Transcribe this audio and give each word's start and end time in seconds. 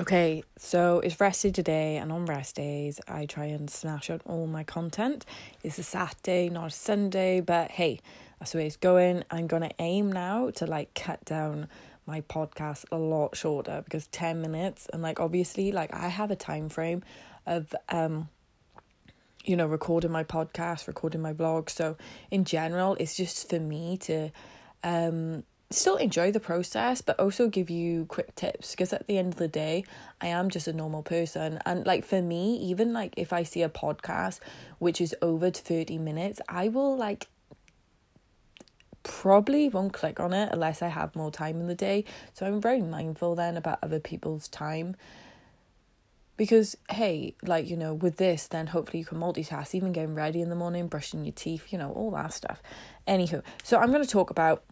Okay, 0.00 0.42
so 0.58 0.98
it's 0.98 1.20
rested 1.20 1.54
today, 1.54 1.98
and 1.98 2.10
on 2.10 2.26
rest 2.26 2.56
days, 2.56 2.98
I 3.06 3.26
try 3.26 3.44
and 3.44 3.70
smash 3.70 4.10
out 4.10 4.22
all 4.24 4.48
my 4.48 4.64
content. 4.64 5.24
It's 5.62 5.78
a 5.78 5.84
Saturday, 5.84 6.48
not 6.48 6.66
a 6.66 6.70
Sunday, 6.70 7.40
but 7.40 7.70
hey, 7.70 8.00
that's 8.40 8.50
the 8.50 8.58
way 8.58 8.66
it's 8.66 8.76
going. 8.76 9.22
I'm 9.30 9.46
gonna 9.46 9.70
aim 9.78 10.10
now 10.10 10.50
to 10.50 10.66
like 10.66 10.94
cut 10.94 11.24
down 11.24 11.68
my 12.06 12.22
podcast 12.22 12.86
a 12.90 12.96
lot 12.96 13.36
shorter 13.36 13.82
because 13.84 14.08
10 14.08 14.42
minutes, 14.42 14.88
and 14.92 15.00
like 15.00 15.20
obviously, 15.20 15.70
like 15.70 15.94
I 15.94 16.08
have 16.08 16.32
a 16.32 16.36
time 16.36 16.68
frame 16.68 17.04
of 17.46 17.72
um 17.88 18.28
you 19.44 19.54
know 19.54 19.66
recording 19.66 20.10
my 20.10 20.24
podcast 20.24 20.86
recording 20.86 21.20
my 21.20 21.34
vlog 21.34 21.68
so 21.68 21.94
in 22.30 22.44
general 22.44 22.96
it's 22.98 23.14
just 23.14 23.50
for 23.50 23.60
me 23.60 23.98
to 23.98 24.30
um 24.82 25.44
still 25.70 25.96
enjoy 25.96 26.30
the 26.30 26.40
process 26.40 27.00
but 27.00 27.18
also 27.18 27.48
give 27.48 27.70
you 27.70 28.06
quick 28.06 28.34
tips 28.34 28.72
because 28.72 28.92
at 28.92 29.06
the 29.06 29.18
end 29.18 29.32
of 29.32 29.38
the 29.38 29.48
day 29.48 29.84
I 30.20 30.28
am 30.28 30.50
just 30.50 30.68
a 30.68 30.72
normal 30.72 31.02
person. 31.02 31.58
And 31.64 31.86
like 31.86 32.04
for 32.04 32.22
me 32.22 32.56
even 32.56 32.92
like 32.92 33.14
if 33.16 33.32
I 33.32 33.42
see 33.42 33.62
a 33.62 33.68
podcast 33.68 34.40
which 34.78 35.00
is 35.00 35.14
over 35.22 35.50
30 35.50 35.98
minutes 35.98 36.40
I 36.48 36.68
will 36.68 36.96
like 36.96 37.28
probably 39.02 39.68
won't 39.68 39.92
click 39.92 40.18
on 40.18 40.32
it 40.32 40.48
unless 40.52 40.80
I 40.80 40.88
have 40.88 41.14
more 41.14 41.30
time 41.30 41.60
in 41.60 41.66
the 41.66 41.74
day. 41.74 42.04
So 42.32 42.46
I'm 42.46 42.60
very 42.60 42.80
mindful 42.80 43.34
then 43.34 43.56
about 43.56 43.78
other 43.82 44.00
people's 44.00 44.48
time. 44.48 44.96
Because 46.36 46.76
hey 46.90 47.36
like 47.42 47.68
you 47.68 47.76
know 47.76 47.94
with 47.94 48.16
this 48.16 48.48
then 48.48 48.68
hopefully 48.68 48.98
you 48.98 49.04
can 49.04 49.18
multitask 49.18 49.74
even 49.74 49.92
getting 49.92 50.16
ready 50.16 50.40
in 50.40 50.50
the 50.50 50.56
morning 50.56 50.88
brushing 50.88 51.24
your 51.24 51.32
teeth 51.32 51.72
you 51.72 51.78
know 51.78 51.90
all 51.92 52.10
that 52.10 52.32
stuff. 52.32 52.60
Anywho 53.06 53.42
so 53.62 53.78
i'm 53.78 53.90
going 53.90 54.02
to 54.02 54.08
talk 54.08 54.30
about 54.30 54.64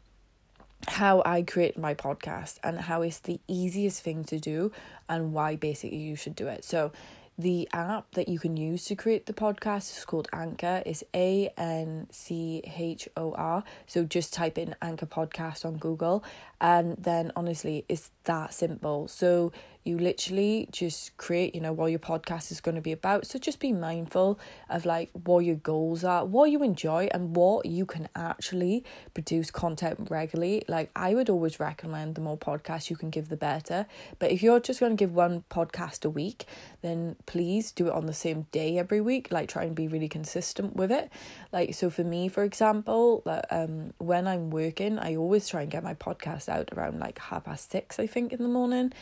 how 0.89 1.23
I 1.25 1.43
create 1.43 1.79
my 1.79 1.95
podcast 1.95 2.59
and 2.63 2.81
how 2.81 3.03
it's 3.03 3.21
the 3.21 3.41
easiest 3.49 4.03
thing 4.03 4.25
to 4.25 4.39
do 4.39 4.73
and 5.09 5.33
why 5.33 5.57
basically 5.57 5.99
you 5.99 6.17
should 6.17 6.35
do 6.35 6.49
it. 6.49 6.65
So 6.65 6.93
the 7.39 7.69
app 7.73 8.11
that 8.13 8.29
you 8.29 8.39
can 8.39 8.57
use 8.57 8.85
to 8.87 8.95
create 8.95 9.27
the 9.27 9.33
podcast 9.33 9.97
is 9.97 10.05
called 10.05 10.29
Anchor. 10.33 10.83
It's 10.85 11.03
A 11.15 11.51
N 11.57 12.09
C 12.11 12.63
H 12.77 13.09
O 13.17 13.33
R. 13.33 13.65
So 13.87 14.05
just 14.05 14.35
type 14.35 14.59
in 14.59 14.75
Anchor 14.83 15.07
Podcast 15.07 15.65
on 15.65 15.77
Google 15.77 16.23
and 16.61 16.97
then 16.99 17.33
honestly 17.35 17.85
it's 17.89 18.11
that 18.25 18.53
simple. 18.53 19.09
So 19.09 19.53
you 19.85 19.99
literally 19.99 20.69
just 20.71 21.17
create, 21.17 21.55
you 21.55 21.61
know, 21.61 21.73
what 21.73 21.87
your 21.87 21.99
podcast 21.99 22.53
is 22.53 22.61
going 22.61 22.75
to 22.77 22.81
be 22.81 22.93
about. 22.93 23.27
So 23.27 23.39
just 23.39 23.59
be 23.59 23.73
mindful 23.73 24.39
of 24.71 24.87
like 24.87 25.11
what 25.13 25.41
your 25.41 25.57
goals 25.57 26.05
are, 26.05 26.25
what 26.25 26.51
you 26.51 26.63
enjoy, 26.63 27.09
and 27.13 27.35
what 27.35 27.67
you 27.67 27.85
can 27.87 28.09
actually 28.15 28.85
produce 29.15 29.51
content 29.51 30.09
regularly. 30.11 30.63
Like, 30.69 30.91
I 30.95 31.15
would 31.15 31.29
always 31.29 31.59
recommend 31.59 32.15
the 32.15 32.21
more 32.21 32.39
podcasts 32.39 32.91
you 32.91 32.97
can 32.97 33.11
give, 33.11 33.29
the 33.29 33.37
better. 33.37 33.87
But 34.19 34.31
if 34.31 34.43
you're 34.43 34.61
just 34.61 34.81
going 34.81 34.97
to 34.97 35.03
give 35.03 35.15
one 35.15 35.45
podcast 35.51 36.05
a 36.05 36.11
week, 36.11 36.47
then 36.81 37.17
please 37.27 37.73
do 37.73 37.89
it 37.89 37.93
on 37.93 38.07
the 38.07 38.15
same 38.15 38.47
day 38.53 38.79
every 38.79 39.01
week. 39.01 39.33
Like, 39.33 39.49
try 39.49 39.65
and 39.65 39.75
be 39.75 39.89
really 39.89 40.09
consistent 40.09 40.77
with 40.77 40.93
it. 40.93 41.11
Like, 41.53 41.75
so 41.75 41.91
for 41.91 42.05
me, 42.05 42.29
for 42.29 42.45
example, 42.45 43.23
um, 43.51 43.95
when 43.99 44.27
I'm 44.27 44.51
working, 44.51 44.99
I 44.99 45.17
always 45.17 45.49
try 45.49 45.63
and 45.63 45.71
get 45.71 45.83
my 45.83 45.95
podcast 45.95 46.49
out 46.49 46.69
around 46.73 47.01
like 47.01 47.19
half 47.19 47.45
past 47.45 47.71
six, 47.71 47.99
I 47.99 48.07
think, 48.07 48.33
in 48.33 48.43
the 48.43 48.49
morning 48.49 48.93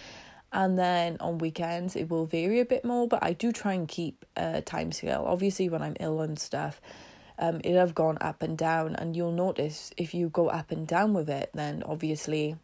and 0.53 0.79
then 0.79 1.17
on 1.21 1.39
weekends 1.39 1.97
it 1.97 2.09
will 2.09 2.27
vary 2.27 2.61
a 2.61 2.65
bit 2.65 2.85
more 2.85 3.07
but 3.07 3.23
i 3.23 3.33
do 3.33 3.53
try 3.53 3.73
and 3.73 3.89
keep 3.89 4.25
a 4.37 4.61
time 4.63 4.93
scale 4.93 5.25
obviously 5.27 5.69
when 5.69 5.83
i'm 5.83 5.97
ill 6.01 6.21
and 6.21 6.39
stuff 6.39 6.81
um 7.39 7.61
it 7.65 7.75
have 7.75 7.95
gone 7.95 8.19
up 8.21 8.43
and 8.43 8.59
down 8.59 8.95
and 8.97 9.17
you'll 9.17 9.33
notice 9.33 9.91
if 9.97 10.15
you 10.15 10.29
go 10.29 10.49
up 10.49 10.71
and 10.71 10.87
down 10.87 11.15
with 11.15 11.29
it 11.29 11.51
then 11.55 11.83
obviously 11.87 12.57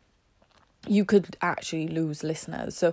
you 0.87 1.05
could 1.05 1.37
actually 1.41 1.89
lose 1.89 2.23
listeners 2.23 2.77
so 2.77 2.93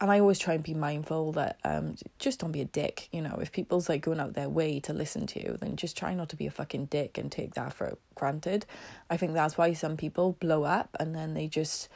and 0.00 0.10
I 0.10 0.18
always 0.18 0.38
try 0.38 0.54
and 0.54 0.62
be 0.62 0.74
mindful 0.74 1.32
that 1.32 1.58
um 1.62 1.96
just 2.18 2.40
don't 2.40 2.52
be 2.52 2.62
a 2.62 2.66
dick, 2.66 3.08
you 3.12 3.20
know. 3.20 3.38
If 3.40 3.52
people's 3.52 3.88
like 3.88 4.00
going 4.00 4.18
out 4.18 4.32
their 4.32 4.48
way 4.48 4.80
to 4.80 4.92
listen 4.92 5.26
to 5.28 5.42
you, 5.42 5.58
then 5.60 5.76
just 5.76 5.96
try 5.96 6.14
not 6.14 6.30
to 6.30 6.36
be 6.36 6.46
a 6.46 6.50
fucking 6.50 6.86
dick 6.86 7.18
and 7.18 7.30
take 7.30 7.54
that 7.54 7.74
for 7.74 7.98
granted. 8.14 8.64
I 9.10 9.18
think 9.18 9.34
that's 9.34 9.58
why 9.58 9.74
some 9.74 9.96
people 9.96 10.38
blow 10.40 10.64
up 10.64 10.96
and 10.98 11.14
then 11.14 11.34
they 11.34 11.48
just 11.48 11.88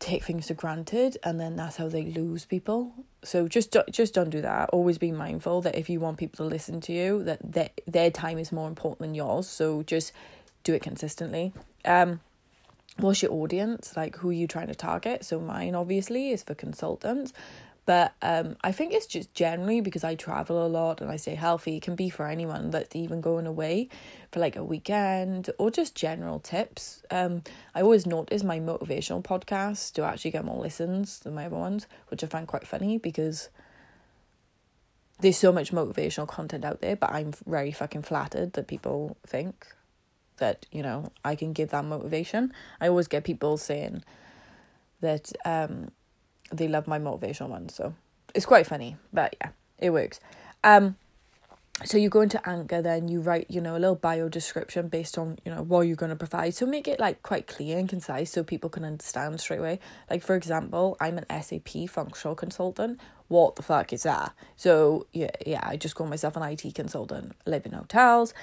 take 0.00 0.24
things 0.24 0.48
for 0.48 0.54
granted 0.54 1.18
and 1.22 1.38
then 1.38 1.54
that's 1.56 1.76
how 1.76 1.86
they 1.86 2.02
lose 2.02 2.46
people. 2.46 2.92
So 3.22 3.46
just 3.46 3.76
just 3.90 4.14
don't 4.14 4.30
do 4.30 4.40
that. 4.40 4.70
Always 4.70 4.98
be 4.98 5.12
mindful 5.12 5.60
that 5.60 5.76
if 5.76 5.88
you 5.88 6.00
want 6.00 6.18
people 6.18 6.44
to 6.44 6.50
listen 6.50 6.80
to 6.82 6.92
you 6.92 7.22
that 7.24 7.38
their, 7.44 7.68
their 7.86 8.10
time 8.10 8.38
is 8.38 8.50
more 8.50 8.66
important 8.66 9.00
than 9.00 9.14
yours. 9.14 9.46
So 9.46 9.82
just 9.82 10.12
do 10.64 10.72
it 10.72 10.82
consistently. 10.82 11.52
Um 11.84 12.20
what's 12.96 13.22
your 13.22 13.32
audience? 13.32 13.94
Like 13.94 14.16
who 14.16 14.30
are 14.30 14.32
you 14.40 14.46
trying 14.46 14.68
to 14.68 14.74
target? 14.74 15.24
So 15.24 15.38
mine 15.38 15.74
obviously 15.74 16.30
is 16.30 16.42
for 16.42 16.54
consultants 16.54 17.34
but 17.90 18.14
um, 18.22 18.54
I 18.62 18.70
think 18.70 18.92
it's 18.92 19.08
just 19.08 19.34
generally 19.34 19.80
because 19.80 20.04
I 20.04 20.14
travel 20.14 20.64
a 20.64 20.68
lot 20.68 21.00
and 21.00 21.10
I 21.10 21.16
stay 21.16 21.34
healthy. 21.34 21.78
It 21.78 21.82
can 21.82 21.96
be 21.96 22.08
for 22.08 22.28
anyone 22.28 22.70
that's 22.70 22.94
even 22.94 23.20
going 23.20 23.48
away 23.48 23.88
for 24.30 24.38
like 24.38 24.54
a 24.54 24.62
weekend 24.62 25.50
or 25.58 25.72
just 25.72 25.96
general 25.96 26.38
tips. 26.38 27.02
Um, 27.10 27.42
I 27.74 27.82
always 27.82 28.06
notice 28.06 28.44
my 28.44 28.60
motivational 28.60 29.24
podcasts 29.24 29.92
do 29.92 30.04
actually 30.04 30.30
get 30.30 30.44
more 30.44 30.62
listens 30.62 31.18
than 31.18 31.34
my 31.34 31.46
other 31.46 31.56
ones, 31.56 31.88
which 32.10 32.22
I 32.22 32.28
find 32.28 32.46
quite 32.46 32.64
funny 32.64 32.96
because 32.96 33.48
there's 35.18 35.38
so 35.38 35.50
much 35.50 35.72
motivational 35.72 36.28
content 36.28 36.64
out 36.64 36.80
there. 36.80 36.94
But 36.94 37.10
I'm 37.10 37.32
very 37.44 37.72
fucking 37.72 38.02
flattered 38.02 38.52
that 38.52 38.68
people 38.68 39.16
think 39.26 39.66
that 40.36 40.64
you 40.70 40.84
know 40.84 41.10
I 41.24 41.34
can 41.34 41.52
give 41.52 41.70
that 41.70 41.84
motivation. 41.84 42.52
I 42.80 42.86
always 42.86 43.08
get 43.08 43.24
people 43.24 43.56
saying 43.56 44.04
that 45.00 45.32
um 45.44 45.90
they 46.50 46.68
love 46.68 46.86
my 46.86 46.98
motivational 46.98 47.48
ones. 47.48 47.74
So 47.74 47.94
it's 48.34 48.46
quite 48.46 48.66
funny, 48.66 48.96
but 49.12 49.34
yeah, 49.40 49.50
it 49.78 49.90
works. 49.90 50.20
Um, 50.64 50.96
so 51.84 51.96
you 51.96 52.08
go 52.08 52.20
into 52.20 52.46
Anchor, 52.48 52.82
then 52.82 53.08
you 53.08 53.20
write, 53.20 53.46
you 53.48 53.60
know, 53.60 53.76
a 53.76 53.78
little 53.78 53.94
bio 53.94 54.28
description 54.28 54.88
based 54.88 55.16
on, 55.16 55.38
you 55.44 55.54
know, 55.54 55.62
what 55.62 55.82
you're 55.82 55.96
going 55.96 56.10
to 56.10 56.16
provide. 56.16 56.54
So 56.54 56.66
make 56.66 56.86
it 56.86 57.00
like 57.00 57.22
quite 57.22 57.46
clear 57.46 57.78
and 57.78 57.88
concise 57.88 58.30
so 58.30 58.44
people 58.44 58.68
can 58.68 58.84
understand 58.84 59.40
straight 59.40 59.60
away. 59.60 59.80
Like, 60.10 60.22
for 60.22 60.34
example, 60.34 60.96
I'm 61.00 61.18
an 61.18 61.42
SAP 61.42 61.88
functional 61.88 62.34
consultant. 62.34 63.00
What 63.28 63.56
the 63.56 63.62
fuck 63.62 63.92
is 63.92 64.02
that? 64.02 64.32
So, 64.56 65.06
yeah, 65.12 65.30
yeah, 65.46 65.60
I 65.62 65.76
just 65.76 65.94
call 65.94 66.06
myself 66.06 66.36
an 66.36 66.42
IT 66.42 66.74
consultant, 66.74 67.32
live 67.46 67.64
in 67.64 67.72
hotels. 67.72 68.34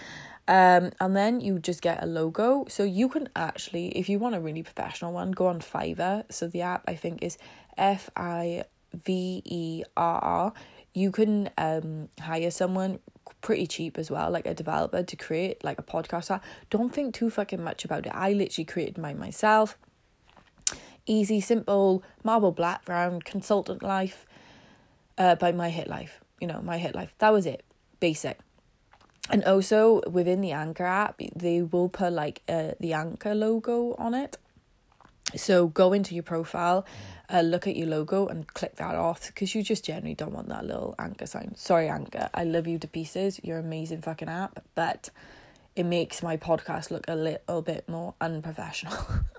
Um, 0.48 0.92
and 1.00 1.16
then 1.16 1.42
you 1.42 1.60
just 1.60 1.82
get 1.82 2.02
a 2.02 2.06
logo. 2.06 2.66
So 2.70 2.84
you 2.84 3.10
can 3.10 3.30
actually, 3.36 3.90
if 3.90 4.10
you 4.10 4.18
want 4.18 4.36
a 4.36 4.40
really 4.40 4.64
professional 4.64 5.14
one, 5.14 5.32
go 5.32 5.48
on 5.48 5.60
Fiverr. 5.60 6.24
So 6.32 6.48
the 6.48 6.62
app 6.62 6.84
I 6.88 6.96
think 6.96 7.22
is 7.22 7.38
F 7.78 8.10
I 8.16 8.64
V 8.94 9.42
E 9.46 9.84
R 9.96 10.20
R. 10.20 10.54
You 10.94 11.12
can 11.12 11.50
um 11.58 12.10
hire 12.20 12.50
someone 12.50 13.00
pretty 13.48 13.66
cheap 13.66 13.98
as 13.98 14.12
well, 14.12 14.30
like 14.30 14.46
a 14.46 14.54
developer 14.54 15.02
to 15.02 15.16
create 15.16 15.64
like 15.64 15.80
a 15.80 15.82
podcast 15.82 16.30
app. 16.30 16.44
Don't 16.70 16.94
think 16.94 17.14
too 17.14 17.30
fucking 17.30 17.64
much 17.64 17.86
about 17.86 18.06
it. 18.06 18.12
I 18.14 18.34
literally 18.34 18.66
created 18.66 18.98
mine 18.98 19.18
myself. 19.18 19.78
Easy, 21.06 21.40
simple, 21.40 22.04
marble 22.26 22.52
background, 22.52 23.24
consultant 23.24 23.82
life, 23.82 24.26
uh, 25.18 25.36
by 25.36 25.54
My 25.54 25.70
Hit 25.70 25.88
Life. 25.88 26.20
You 26.42 26.48
know, 26.48 26.60
My 26.62 26.78
Hit 26.78 26.94
Life. 26.94 27.16
That 27.20 27.32
was 27.32 27.46
it. 27.46 27.64
Basic. 28.02 28.38
And 29.30 29.46
also 29.46 30.02
within 30.12 30.42
the 30.42 30.52
Anchor 30.52 30.84
app, 30.84 31.22
they 31.34 31.62
will 31.62 31.88
put 31.88 32.12
like 32.12 32.42
uh, 32.50 32.72
the 32.82 32.92
Anchor 32.92 33.34
logo 33.34 33.96
on 33.98 34.14
it. 34.14 34.36
So 35.36 35.68
go 35.68 35.94
into 35.94 36.14
your 36.14 36.24
profile, 36.24 36.86
uh, 37.30 37.42
look 37.42 37.68
at 37.68 37.76
your 37.76 37.88
logo 37.88 38.28
and 38.28 38.48
click 38.48 38.78
that 38.78 38.96
off 38.96 39.28
because 39.28 39.54
you 39.54 39.62
just 39.62 39.84
generally 39.84 40.16
don't 40.16 40.32
want 40.32 40.48
that 40.50 40.66
little 40.66 40.96
anchor 40.98 41.26
sign. 41.26 41.54
Sorry, 41.56 41.90
Anchor. 41.90 42.30
I 42.34 42.46
love 42.46 42.68
you 42.68 42.80
to 42.80 42.88
pieces. 42.88 43.40
You're 43.44 43.60
amazing 43.60 44.02
fucking 44.02 44.30
app, 44.30 44.64
but 44.74 45.10
it 45.76 45.86
makes 45.86 46.24
my 46.24 46.38
podcast 46.38 46.92
look 46.92 47.06
a 47.08 47.16
little 47.16 47.62
bit 47.62 47.88
more 47.90 48.16
unprofessional. 48.22 48.98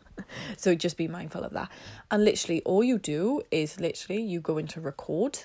so 0.57 0.75
just 0.75 0.99
be 0.99 1.09
mindful 1.09 1.43
of 1.43 1.53
that. 1.53 1.71
And 2.11 2.25
literally, 2.25 2.63
all 2.63 2.85
you 2.85 2.99
do 2.99 3.43
is 3.51 3.81
literally 3.81 4.23
you 4.23 4.41
go 4.41 4.59
into 4.59 4.81
record 4.81 5.41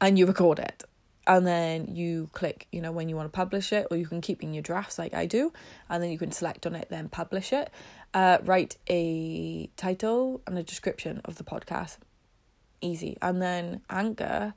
and 0.00 0.18
you 0.18 0.26
record 0.26 0.60
it 0.60 0.84
and 1.26 1.46
then 1.46 1.94
you 1.94 2.28
click 2.32 2.66
you 2.70 2.80
know 2.80 2.92
when 2.92 3.08
you 3.08 3.16
want 3.16 3.26
to 3.26 3.36
publish 3.36 3.72
it 3.72 3.86
or 3.90 3.96
you 3.96 4.06
can 4.06 4.20
keep 4.20 4.42
in 4.42 4.54
your 4.54 4.62
drafts 4.62 4.98
like 4.98 5.12
i 5.12 5.26
do 5.26 5.52
and 5.90 6.02
then 6.02 6.10
you 6.10 6.18
can 6.18 6.30
select 6.30 6.66
on 6.66 6.74
it 6.74 6.88
then 6.90 7.08
publish 7.08 7.52
it. 7.52 7.70
Uh, 8.14 8.38
write 8.44 8.76
a 8.88 9.68
title 9.76 10.40
and 10.46 10.56
a 10.56 10.62
description 10.62 11.20
of 11.24 11.36
the 11.36 11.44
podcast. 11.44 11.98
Easy. 12.80 13.16
And 13.20 13.42
then 13.42 13.82
anchor 13.90 14.54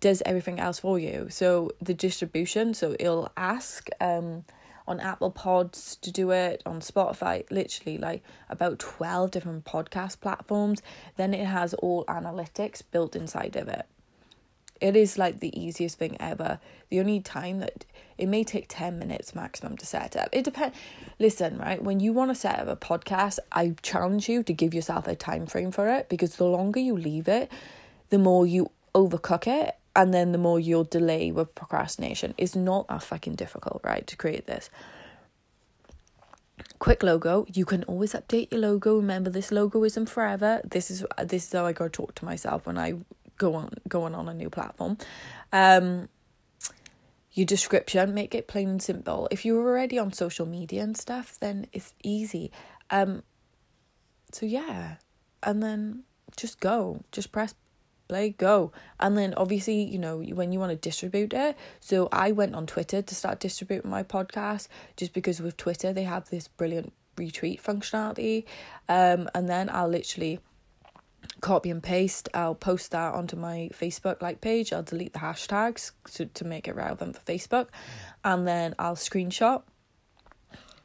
does 0.00 0.22
everything 0.26 0.58
else 0.58 0.80
for 0.80 0.98
you. 0.98 1.28
So 1.30 1.70
the 1.80 1.94
distribution 1.94 2.74
so 2.74 2.96
it'll 2.98 3.30
ask 3.36 3.88
um 4.00 4.44
on 4.86 5.00
apple 5.00 5.30
pods 5.30 5.96
to 5.96 6.12
do 6.12 6.30
it 6.30 6.62
on 6.66 6.78
spotify 6.80 7.42
literally 7.50 7.96
like 7.96 8.22
about 8.50 8.78
12 8.78 9.30
different 9.30 9.64
podcast 9.64 10.20
platforms. 10.20 10.82
Then 11.16 11.32
it 11.32 11.46
has 11.46 11.74
all 11.74 12.04
analytics 12.06 12.82
built 12.90 13.16
inside 13.16 13.56
of 13.56 13.68
it 13.68 13.86
It 14.84 14.96
is 14.96 15.16
like 15.16 15.40
the 15.40 15.58
easiest 15.58 15.96
thing 15.96 16.18
ever. 16.20 16.60
The 16.90 17.00
only 17.00 17.18
time 17.18 17.60
that 17.60 17.86
it 18.18 18.26
may 18.26 18.44
take 18.44 18.66
10 18.68 18.98
minutes 18.98 19.34
maximum 19.34 19.78
to 19.78 19.86
set 19.86 20.14
up. 20.14 20.28
It 20.30 20.44
depends. 20.44 20.76
Listen, 21.18 21.56
right? 21.56 21.82
When 21.82 22.00
you 22.00 22.12
want 22.12 22.30
to 22.32 22.34
set 22.34 22.58
up 22.58 22.68
a 22.68 22.76
podcast, 22.76 23.38
I 23.50 23.76
challenge 23.80 24.28
you 24.28 24.42
to 24.42 24.52
give 24.52 24.74
yourself 24.74 25.08
a 25.08 25.16
time 25.16 25.46
frame 25.46 25.70
for 25.70 25.88
it 25.88 26.10
because 26.10 26.36
the 26.36 26.44
longer 26.44 26.80
you 26.80 26.98
leave 26.98 27.28
it, 27.28 27.50
the 28.10 28.18
more 28.18 28.46
you 28.46 28.70
overcook 28.94 29.46
it 29.46 29.74
and 29.96 30.12
then 30.12 30.32
the 30.32 30.38
more 30.38 30.60
you'll 30.60 30.84
delay 30.84 31.32
with 31.32 31.54
procrastination. 31.54 32.34
It's 32.36 32.54
not 32.54 32.86
that 32.88 33.02
fucking 33.02 33.36
difficult, 33.36 33.80
right, 33.84 34.06
to 34.06 34.16
create 34.16 34.46
this. 34.46 34.68
Quick 36.78 37.02
logo. 37.02 37.46
You 37.50 37.64
can 37.64 37.84
always 37.84 38.12
update 38.12 38.50
your 38.50 38.60
logo. 38.60 38.96
Remember, 38.96 39.30
this 39.30 39.50
logo 39.50 39.82
isn't 39.84 40.10
forever. 40.10 40.60
This 40.62 40.90
is 40.90 41.06
this 41.22 41.46
is 41.46 41.52
how 41.54 41.64
I 41.64 41.72
go 41.72 41.88
talk 41.88 42.14
to 42.16 42.26
myself 42.26 42.66
when 42.66 42.76
I 42.76 42.96
go 43.38 43.54
on 43.54 43.70
going 43.88 44.14
on 44.14 44.28
a 44.28 44.34
new 44.34 44.50
platform. 44.50 44.98
Um, 45.52 46.08
your 47.32 47.46
description, 47.46 48.14
make 48.14 48.34
it 48.34 48.46
plain 48.46 48.68
and 48.68 48.82
simple. 48.82 49.26
If 49.30 49.44
you're 49.44 49.60
already 49.60 49.98
on 49.98 50.12
social 50.12 50.46
media 50.46 50.82
and 50.82 50.96
stuff, 50.96 51.36
then 51.40 51.66
it's 51.72 51.92
easy. 52.02 52.52
Um, 52.90 53.24
so 54.30 54.46
yeah, 54.46 54.96
and 55.42 55.62
then 55.62 56.04
just 56.36 56.60
go, 56.60 57.02
just 57.10 57.32
press 57.32 57.54
play, 58.08 58.30
go. 58.30 58.72
And 59.00 59.16
then 59.16 59.34
obviously, 59.36 59.82
you 59.82 59.98
know, 59.98 60.18
when 60.18 60.52
you 60.52 60.58
want 60.58 60.70
to 60.70 60.76
distribute 60.76 61.32
it. 61.32 61.56
So 61.80 62.08
I 62.12 62.32
went 62.32 62.54
on 62.54 62.66
Twitter 62.66 63.02
to 63.02 63.14
start 63.14 63.40
distributing 63.40 63.90
my 63.90 64.02
podcast 64.02 64.68
just 64.96 65.12
because 65.12 65.40
with 65.40 65.56
Twitter 65.56 65.92
they 65.92 66.04
have 66.04 66.28
this 66.30 66.48
brilliant 66.48 66.92
retweet 67.16 67.60
functionality. 67.60 68.44
Um, 68.88 69.28
and 69.34 69.48
then 69.48 69.70
I'll 69.70 69.88
literally 69.88 70.40
copy 71.40 71.70
and 71.70 71.82
paste. 71.82 72.28
I'll 72.34 72.54
post 72.54 72.90
that 72.92 73.14
onto 73.14 73.36
my 73.36 73.70
Facebook 73.72 74.22
like 74.22 74.40
page. 74.40 74.72
I'll 74.72 74.82
delete 74.82 75.12
the 75.12 75.20
hashtags 75.20 75.92
to, 76.14 76.26
to 76.26 76.44
make 76.44 76.68
it 76.68 76.74
relevant 76.74 77.16
for 77.16 77.22
Facebook. 77.22 77.68
And 78.24 78.46
then 78.46 78.74
I'll 78.78 78.96
screenshot 78.96 79.62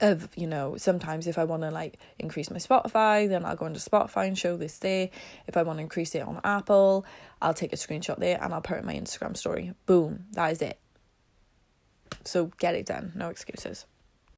of 0.01 0.30
you 0.36 0.47
know 0.47 0.77
sometimes 0.77 1.27
if 1.27 1.38
i 1.38 1.44
want 1.44 1.62
to 1.62 1.69
like 1.69 2.00
increase 2.19 2.50
my 2.50 2.57
spotify 2.57 3.27
then 3.27 3.44
i'll 3.44 3.56
go 3.56 3.65
into 3.65 3.80
spotify 3.80 4.27
and 4.27 4.38
show 4.38 4.56
this 4.56 4.77
there 4.80 5.09
if 5.47 5.57
i 5.57 5.62
want 5.62 5.77
to 5.77 5.83
increase 5.83 6.15
it 6.15 6.21
on 6.21 6.39
apple 6.44 7.06
i'll 7.41 7.53
take 7.53 7.74
a 7.74 7.75
screenshot 7.75 8.18
there 8.18 8.41
and 8.41 8.53
i'll 8.53 8.62
put 8.62 8.77
it 8.77 8.80
in 8.80 8.86
my 8.86 8.94
instagram 8.94 9.36
story 9.36 9.74
boom 9.86 10.25
that 10.31 10.51
is 10.51 10.62
it 10.62 10.80
so 12.24 12.45
get 12.59 12.75
it 12.75 12.86
done 12.86 13.12
no 13.15 13.27
excuses 13.27 13.86